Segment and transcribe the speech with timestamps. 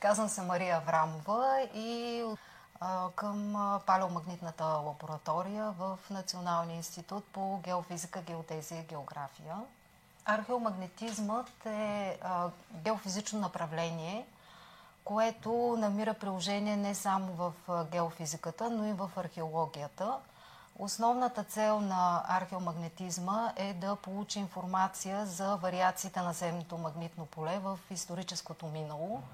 [0.00, 2.24] Казвам се Мария Аврамова и
[3.16, 3.52] към
[3.86, 9.56] палеомагнитната лаборатория в Националния институт по геофизика, геодезия и география.
[10.24, 12.18] Археомагнетизмът е
[12.72, 14.26] геофизично направление,
[15.04, 17.52] което намира приложение не само в
[17.90, 20.18] геофизиката, но и в археологията.
[20.78, 27.78] Основната цел на археомагнетизма е да получи информация за вариациите на земното магнитно поле в
[27.90, 29.22] историческото минало–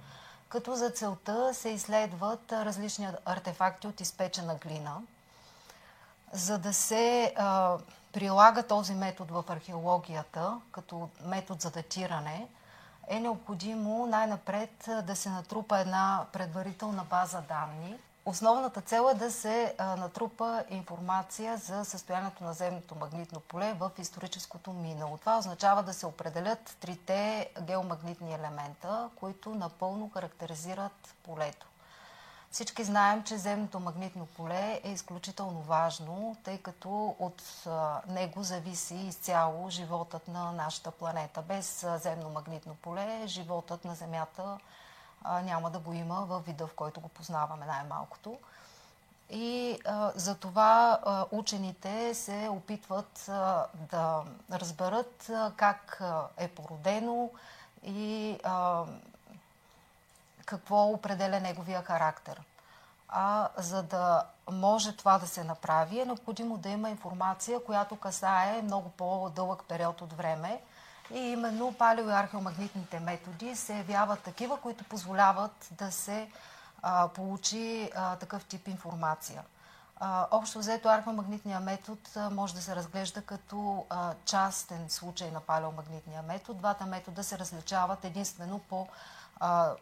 [0.54, 4.96] като за целта се изследват различни артефакти от изпечена глина.
[6.32, 7.78] За да се а,
[8.12, 12.48] прилага този метод в археологията, като метод за датиране,
[13.08, 19.74] е необходимо най-напред да се натрупа една предварителна база данни, Основната цел е да се
[19.78, 25.18] натрупа информация за състоянието на земното магнитно поле в историческото минало.
[25.18, 31.66] Това означава да се определят трите геомагнитни елемента, които напълно характеризират полето.
[32.50, 37.42] Всички знаем, че земното магнитно поле е изключително важно, тъй като от
[38.08, 41.42] него зависи изцяло животът на нашата планета.
[41.42, 44.58] Без земно магнитно поле животът на Земята
[45.24, 48.38] а, няма да го има в вида, в който го познаваме най-малкото.
[49.30, 54.22] И а, за това а, учените се опитват а, да
[54.52, 57.30] разберат а, как а, е породено
[57.82, 58.84] и а,
[60.46, 62.42] какво определя неговия характер.
[63.08, 68.62] А за да може това да се направи, е необходимо да има информация, която касае
[68.62, 70.60] много по-дълъг период от време
[71.10, 76.28] и именно палео- и археомагнитните методи се явяват такива, които позволяват да се
[76.82, 79.42] а, получи а, такъв тип информация.
[79.96, 85.40] А, общо взето археомагнитния метод а, може да се разглежда като а, частен случай на
[85.40, 86.58] палеомагнитния метод.
[86.58, 88.88] Двата метода се различават единствено по
[89.40, 89.72] а,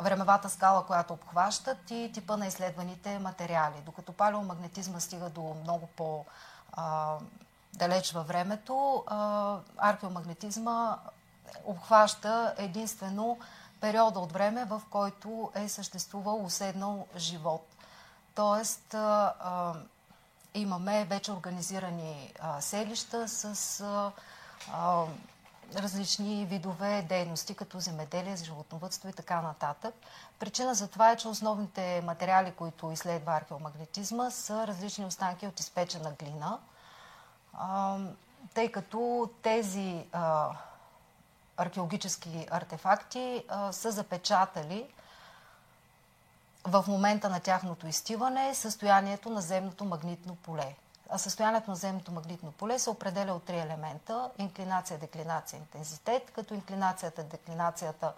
[0.00, 3.82] времевата скала, която обхващат и типа на изследваните материали.
[3.86, 6.24] Докато палеомагнетизма стига до много по-
[6.72, 7.16] а,
[7.74, 9.04] далеч във времето,
[9.76, 10.98] археомагнетизма
[11.64, 13.38] обхваща единствено
[13.80, 17.66] периода от време, в който е съществувал уседнал живот.
[18.34, 18.94] Тоест,
[20.54, 24.12] имаме вече организирани селища с
[25.76, 29.94] различни видове дейности, като земеделие, животновътство и така нататък.
[30.38, 36.10] Причина за това е, че основните материали, които изследва археомагнетизма, са различни останки от изпечена
[36.10, 36.58] глина–
[38.54, 40.06] тъй като тези
[41.56, 44.86] археологически артефакти са запечатали
[46.64, 50.74] в момента на тяхното изтиване състоянието на земното магнитно поле.
[51.10, 56.54] А състоянието на земното магнитно поле се определя от три елемента– инклинация, деклинация, интензитет, като
[56.54, 58.12] инклинацията, деклинацията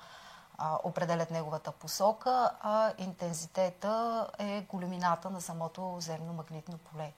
[0.58, 7.12] а, определят неговата посока, а интензитета е големината на самото земно магнитно поле.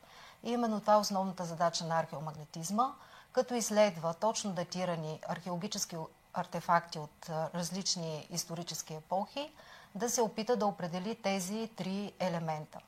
[0.44, 2.94] И именно това е основната задача на археомагнетизма,
[3.32, 5.96] като изследва точно датирани археологически
[6.34, 9.52] артефакти от различни исторически епохи,
[9.94, 12.78] да се опита да определи тези три елемента.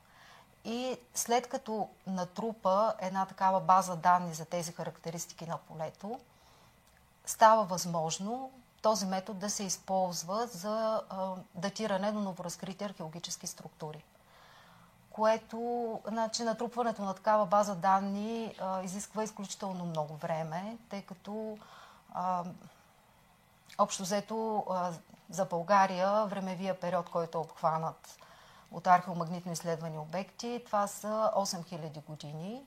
[0.65, 6.19] И след като натрупа една такава база данни за тези характеристики на полето,
[7.25, 8.51] става възможно
[8.81, 11.01] този метод да се използва за
[11.55, 14.03] датиране на новоразкрити археологически структури
[15.15, 21.57] което значи, натрупването на такава база данни а, изисква изключително много време, тъй като
[22.13, 22.43] а,
[23.77, 24.91] общо взето а,
[25.29, 28.17] за България времевия период, който е обхванат
[28.71, 32.61] от археомагнитно изследвани обекти, това са 8000 години.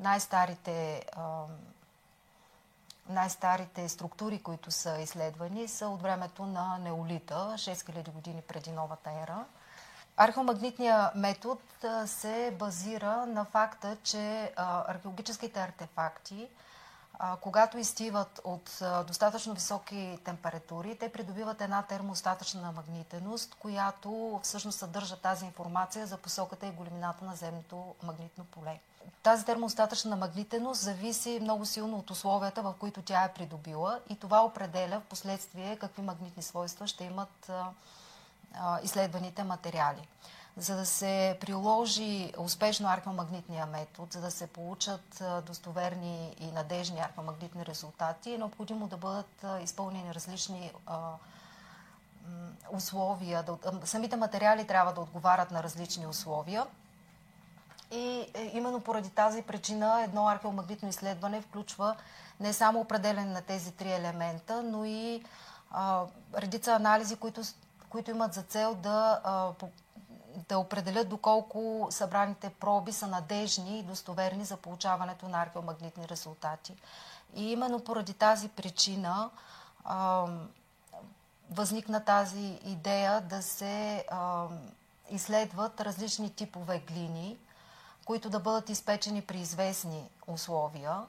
[0.00, 1.04] Най-старите
[3.08, 9.44] най-старите структури, които са изследвани, са от времето на неолита, 6000 години преди новата ера.
[10.16, 11.60] Археомагнитният метод
[12.06, 16.48] се базира на факта, че археологическите артефакти,
[17.40, 25.44] когато изтиват от достатъчно високи температури, те придобиват една термостатъчна магнитеност, която всъщност съдържа тази
[25.44, 28.80] информация за посоката и големината на земното магнитно поле.
[29.22, 34.44] Тази термостатъчна магнитеност зависи много силно от условията, в които тя е придобила и това
[34.44, 37.50] определя в последствие какви магнитни свойства ще имат
[38.82, 40.08] изследваните материали.
[40.56, 47.66] За да се приложи успешно археомагнитния метод, за да се получат достоверни и надежни археомагнитни
[47.66, 50.72] резултати, е необходимо да бъдат изпълнени различни
[52.72, 53.44] условия.
[53.84, 56.66] самите материали трябва да отговарят на различни условия.
[57.90, 61.96] И е, именно поради тази причина едно археомагнитно изследване включва
[62.40, 65.24] не само определен на тези три елемента, но и
[65.70, 66.04] а,
[66.36, 67.42] редица анализи, които
[67.92, 69.20] които имат за цел да,
[70.48, 76.76] да определят доколко събраните проби са надежни и достоверни за получаването на археомагнитни резултати.
[77.34, 79.30] И именно поради тази причина
[81.50, 84.04] възникна тази идея да се
[85.10, 87.38] изследват различни типове глини,
[88.04, 91.00] които да бъдат изпечени при известни условия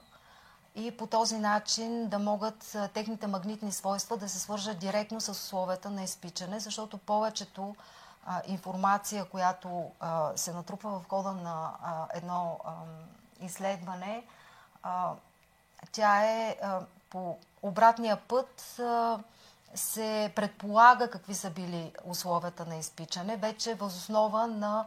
[0.76, 5.90] и по този начин да могат техните магнитни свойства да се свържат директно с условията
[5.90, 7.76] на изпичане, защото повечето
[8.26, 12.60] а, информация, която а, се натрупва в хода на а, едно
[13.42, 14.24] изследване,
[15.92, 16.58] тя е
[17.10, 18.82] по обратния път
[19.76, 24.86] се предполага какви са били условията на изпичане, вече възоснова на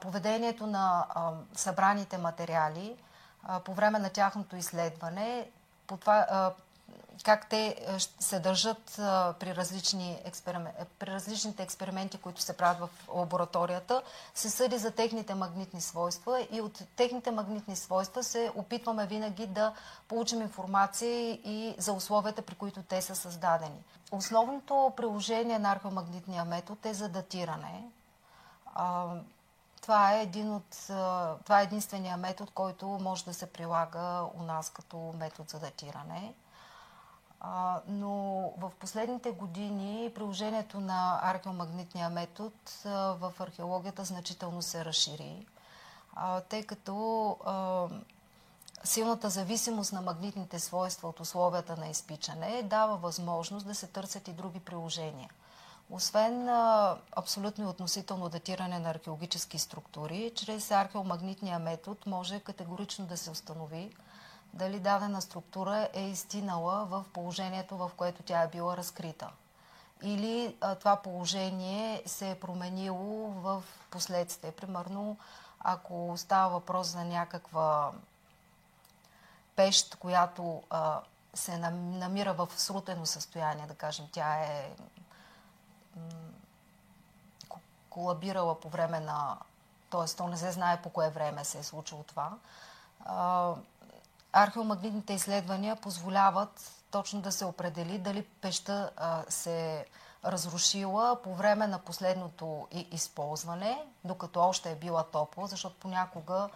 [0.00, 1.06] поведението на
[1.54, 2.96] събраните материали
[3.64, 5.50] по време на тяхното изследване,
[5.86, 6.52] по това,
[7.24, 7.76] как те
[8.20, 8.82] се държат
[9.40, 10.72] при, различни експеримен...
[10.98, 14.02] при различните експерименти, които се правят в лабораторията,
[14.34, 19.72] се съди за техните магнитни свойства и от техните магнитни свойства се опитваме винаги да
[20.08, 23.82] получим информация и за условията, при които те са създадени.
[24.12, 27.84] Основното приложение на археомагнитния метод е за датиране.
[29.90, 30.76] Това е, един от,
[31.44, 36.34] това е единствения метод, който може да се прилага у нас като метод за датиране.
[37.86, 38.10] Но
[38.58, 42.54] в последните години приложението на археомагнитния метод
[42.84, 45.46] в археологията значително се разшири,
[46.48, 47.36] тъй като
[48.84, 54.32] силната зависимост на магнитните свойства от условията на изпичане дава възможност да се търсят и
[54.32, 55.30] други приложения.
[55.90, 63.16] Освен а, абсолютно и относително датиране на археологически структури, чрез археомагнитния метод може категорично да
[63.16, 63.90] се установи
[64.54, 69.30] дали дадена структура е изтинала в положението, в което тя е била разкрита.
[70.02, 74.52] Или а, това положение се е променило в последствие.
[74.52, 75.16] Примерно,
[75.60, 77.92] ако става въпрос за някаква
[79.56, 81.00] пещ, която а,
[81.34, 84.70] се намира в срутено състояние, да кажем, тя е
[87.90, 89.36] колабирала по време на...
[89.90, 90.16] т.е.
[90.16, 92.32] то не се знае по кое време се е случило това.
[94.32, 98.90] Археомагнитните изследвания позволяват точно да се определи дали пеща
[99.28, 99.86] се
[100.24, 106.48] разрушила по време на последното използване, докато още е била топла, защото понякога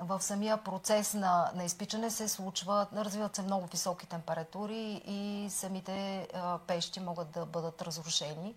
[0.00, 6.28] в самия процес на, на изпичане се случва, развиват се много високи температури и самите
[6.66, 8.54] пещи могат да бъдат разрушени.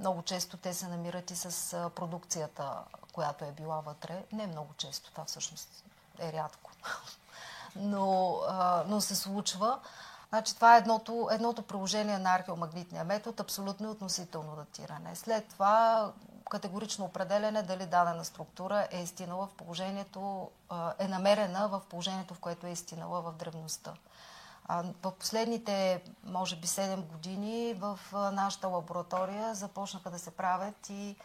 [0.00, 2.72] Много често те се намират и с продукцията,
[3.12, 4.24] която е била вътре.
[4.32, 5.84] Не много често, това всъщност
[6.18, 6.70] е рядко.
[7.76, 8.38] но,
[8.86, 9.78] но се случва.
[10.28, 15.16] Значи, това е едното, едното приложение на археомагнитния метод, абсолютно относително датиране.
[15.16, 16.12] След това
[16.48, 20.50] категорично определене дали дадена структура е истинала в положението,
[20.98, 23.94] е намерена в положението, в което е истинала в древността.
[25.02, 31.16] В последните, може би, 7 години в нашата лаборатория започнаха да се правят и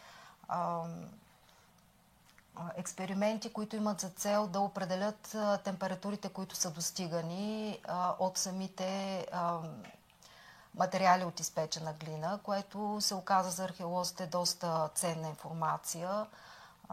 [2.75, 7.79] експерименти, които имат за цел да определят температурите, които са достигани
[8.19, 9.25] от самите
[10.75, 16.25] материали от изпечена глина, което се оказа за археолозите доста ценна информация.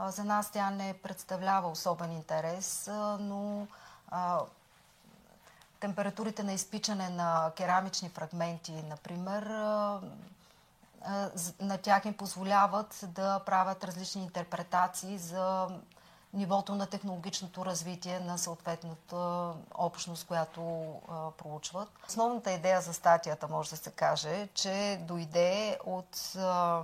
[0.06, 2.90] За нас тя не представлява особен интерес,
[3.20, 3.66] но
[5.80, 9.42] температурите на изпичане на керамични фрагменти, например,
[11.60, 15.68] на тях им позволяват да правят различни интерпретации за
[16.34, 21.88] нивото на технологичното развитие на съответната общност, която а, проучват.
[22.08, 26.82] Основната идея за статията, може да се каже, че дойде от а,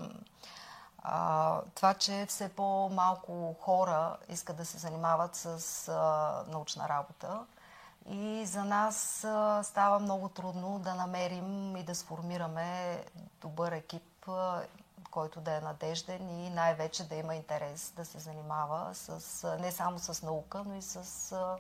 [0.99, 7.41] а, това, че все по-малко хора искат да се занимават с а, научна работа.
[8.09, 13.03] И за нас а, става много трудно да намерим и да сформираме
[13.41, 14.29] добър екип
[15.16, 19.99] който да е надежден и най-вече да има интерес да се занимава с, не само
[19.99, 21.56] с наука, но и с а,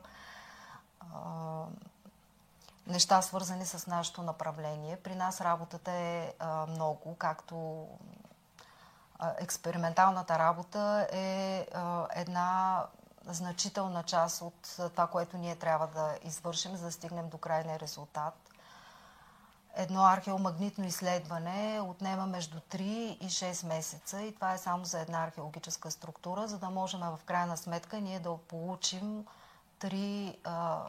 [1.00, 1.64] а,
[2.86, 4.96] неща, свързани с нашето направление.
[4.96, 7.86] При нас работата е а, много, както
[9.18, 12.82] а, експерименталната работа е а, една
[13.26, 18.34] значителна част от това, което ние трябва да извършим, за да стигнем до крайния резултат
[19.76, 25.24] едно археомагнитно изследване отнема между 3 и 6 месеца и това е само за една
[25.24, 29.26] археологическа структура, за да можем в крайна сметка ние да получим
[29.78, 30.82] три а,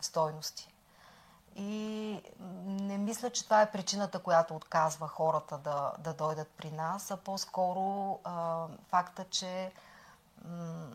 [0.00, 0.68] стойности.
[1.56, 2.20] И
[2.64, 7.16] не мисля, че това е причината, която отказва хората да, да дойдат при нас, а
[7.16, 9.72] по-скоро а, факта, че
[10.44, 10.86] м-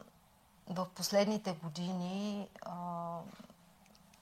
[0.69, 3.17] в последните години а,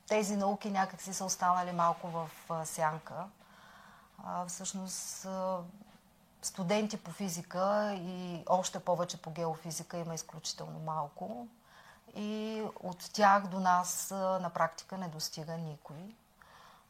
[0.09, 2.29] тези науки някакси са останали малко в
[2.65, 3.25] сянка.
[4.25, 5.27] А, всъщност
[6.41, 11.47] студенти по физика и още повече по геофизика има изключително малко.
[12.15, 16.15] И от тях до нас на практика не достига никой.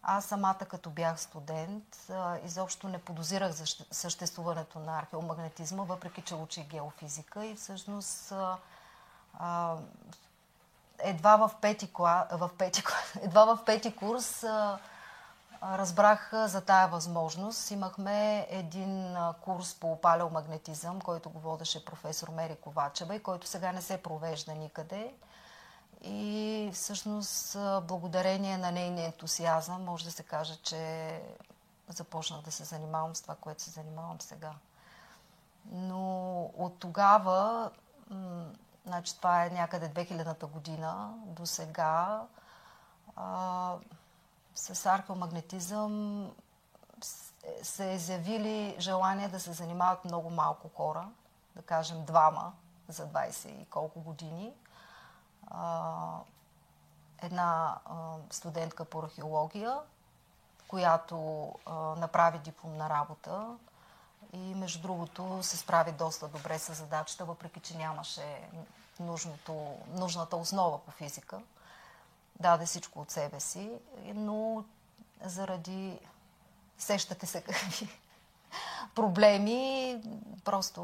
[0.04, 2.12] Аз самата като бях студент,
[2.46, 8.34] изобщо не подозирах за съществуването на археомагнетизма, въпреки че учих геофизика и всъщност
[11.04, 11.92] едва в пети,
[12.32, 12.84] в пети,
[13.22, 14.46] едва в пети курс
[15.64, 17.72] разбрах за тая възможност.
[17.72, 23.82] Имахме един курс по палеомагнетизъм, който го водеше професор Мери Ковачева и който сега не
[23.82, 25.14] се провежда никъде.
[26.04, 31.22] И всъщност благодарение на нейния ентусиазъм може да се каже, че
[31.88, 34.52] започнах да се занимавам с това, което се занимавам сега.
[35.72, 37.72] Но от тогава,
[38.86, 42.22] значи това е някъде 2000-та година, до сега
[44.56, 46.26] с археомагнетизъм
[47.64, 51.08] се е заявили желание да се занимават много малко хора,
[51.56, 52.54] да кажем двама
[52.88, 54.54] за 20 и колко години–
[57.22, 57.78] една
[58.30, 59.78] студентка по археология,
[60.68, 61.50] която
[61.98, 63.58] направи дипломна работа
[64.34, 68.50] и между другото се справи доста добре с задачата, въпреки че нямаше
[69.00, 71.42] нужното, нужната основа по физика.
[72.40, 73.72] Даде всичко от себе си,
[74.06, 74.64] но
[75.24, 76.00] заради
[76.78, 77.90] сещате се какви
[78.96, 80.02] проблеми,
[80.46, 80.82] просто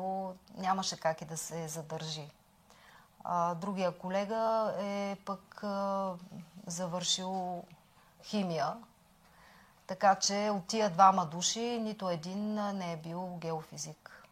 [0.57, 2.29] нямаше как и да се задържи.
[3.23, 6.13] А, другия колега е пък а,
[6.67, 7.63] завършил
[8.23, 8.73] химия,
[9.87, 14.23] така че от тия двама души нито един не е бил геофизик.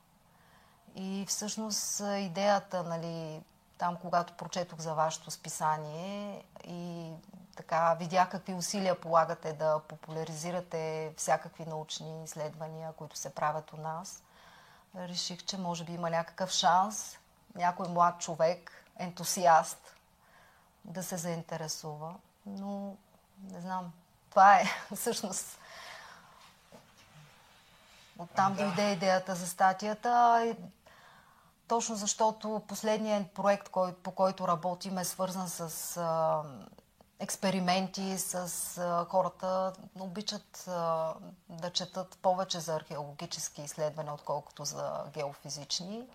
[0.96, 3.42] И всъщност идеята, нали,
[3.78, 7.12] там когато прочетох за вашето списание и
[7.56, 14.24] така видях какви усилия полагате да популяризирате всякакви научни изследвания, които се правят у нас,
[14.96, 17.18] реших, че може би има някакъв шанс
[17.56, 19.96] някой млад човек ентусиаст
[20.86, 22.16] да се заинтересува.
[22.46, 22.96] Но
[23.52, 23.94] не знам.
[24.34, 25.60] Това е всъщност.
[28.20, 28.64] Оттам да.
[28.64, 30.56] дойде идеята за статията.
[31.68, 33.70] Точно защото последният проект,
[34.04, 36.42] по който работим, е свързан с а,
[37.20, 41.14] експерименти, с а, хората обичат а,
[41.50, 46.08] да четат повече за археологически изследвания, отколкото за геофизични.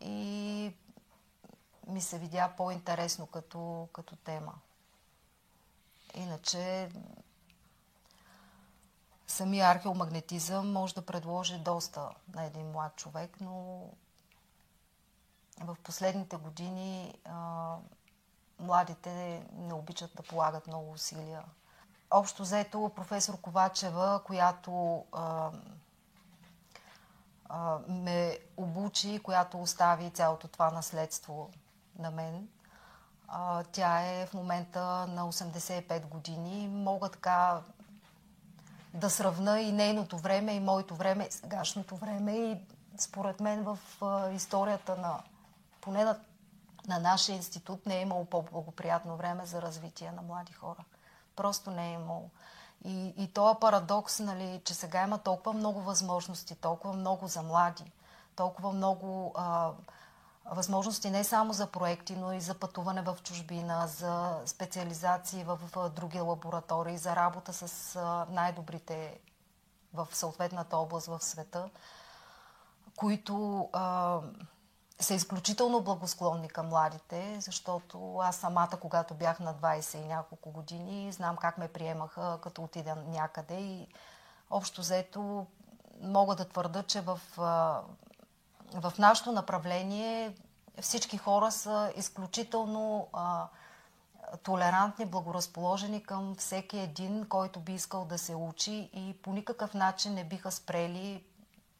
[0.00, 0.72] И
[1.86, 4.54] ми се видя по-интересно като, като тема.
[6.14, 6.88] Иначе
[9.28, 13.80] самия археомагнетизъм може да предложи доста на един млад човек, но
[15.60, 17.76] в последните години а,
[18.60, 21.42] младите не обичат да полагат много усилия.
[22.10, 25.50] Общо взето професор Ковачева, която а,
[27.48, 31.50] а, ме обучи, която остави цялото това наследство
[31.98, 32.48] на мен.
[33.28, 36.68] А, тя е в момента на 85 години.
[36.68, 37.62] Мога така
[38.98, 42.32] да сравна и нейното време, и моето време, и сегашното време.
[42.32, 42.58] И
[42.98, 43.78] според мен в
[44.34, 45.18] историята на,
[45.80, 46.18] поне на,
[46.88, 50.84] на нашия институт, не е имало по-благоприятно време за развитие на млади хора.
[51.36, 52.30] Просто не е имало.
[52.84, 57.92] И, и този парадокс, нали, че сега има толкова много възможности, толкова много за млади,
[58.36, 59.70] толкова много а,
[60.50, 65.58] възможности не само за проекти, но и за пътуване в чужбина, за специализации в,
[65.96, 67.94] други лаборатории, за работа с
[68.30, 69.20] най-добрите
[69.94, 71.70] в съответната област в света,
[72.96, 74.20] които а,
[75.00, 81.12] са изключително благосклонни към младите, защото аз самата, когато бях на 20 и няколко години,
[81.12, 83.88] знам как ме приемаха, като отида някъде и
[84.50, 85.46] общо взето
[86.00, 87.20] мога да твърда, че в
[88.74, 90.34] в нашето направление
[90.80, 93.46] всички хора са изключително а,
[94.42, 100.14] толерантни, благоразположени към всеки един, който би искал да се учи и по никакъв начин
[100.14, 101.24] не биха спрели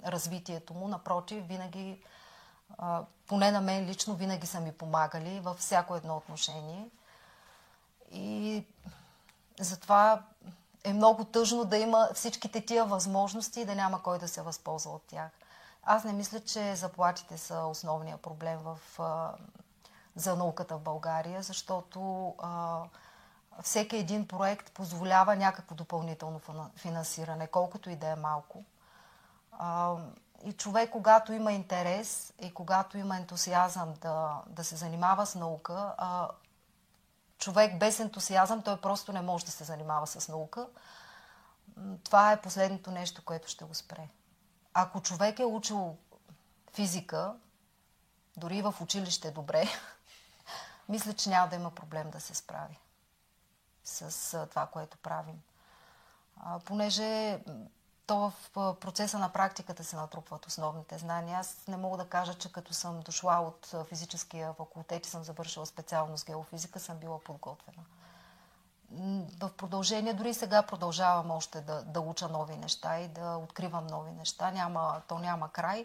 [0.06, 0.88] развитието му.
[0.88, 2.02] Напротив, винаги,
[2.78, 6.88] а, поне на мен лично, винаги са ми помагали във всяко едно отношение.
[8.12, 8.64] И
[9.60, 10.22] затова
[10.84, 14.90] е много тъжно да има всичките тия възможности и да няма кой да се възползва
[14.90, 15.30] от тях.
[15.82, 19.32] Аз не мисля, че заплатите са основния проблем в, а,
[20.16, 22.82] за науката в България, защото а,
[23.62, 26.40] всеки един проект позволява някакво допълнително
[26.76, 28.64] финансиране, колкото и да е малко.
[30.44, 35.94] И човек, когато има интерес и когато има ентусиазъм да, да се занимава с наука,
[37.38, 40.66] човек без ентусиазъм, той просто не може да се занимава с наука.
[42.04, 44.08] Това е последното нещо, което ще го спре.
[44.80, 45.96] Ако човек е учил
[46.72, 47.34] физика,
[48.36, 49.68] дори в училище добре,
[50.88, 52.78] мисля, че няма да има проблем да се справи
[53.84, 55.42] с това, което правим.
[56.36, 57.40] А, понеже
[58.06, 61.38] то в процеса на практиката се натрупват основните знания.
[61.38, 65.66] Аз не мога да кажа, че като съм дошла от физическия факултет и съм завършила
[65.66, 67.84] специалност геофизика, съм била подготвена.
[69.40, 74.12] В продължение, дори сега продължавам още да, да уча нови неща и да откривам нови
[74.12, 74.50] неща.
[74.50, 75.84] Няма, то няма край,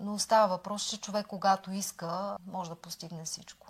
[0.00, 3.66] но става въпрос, че човек, когато иска, може да постигне всичко.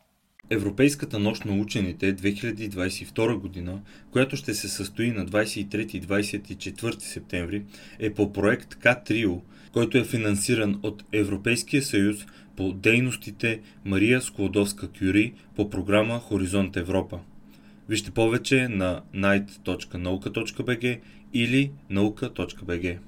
[0.50, 3.80] Европейската нощ на учените 2022 година,
[4.12, 7.66] която ще се състои на 23 и 24 септември,
[7.98, 9.40] е по проект К-Трио,
[9.72, 12.16] който е финансиран от Европейския съюз
[12.56, 17.20] по дейностите Мария Склодовска-Кюри по програма Хоризонт Европа.
[17.88, 23.00] Вижте повече на night.nauka.bg или nauka.bg.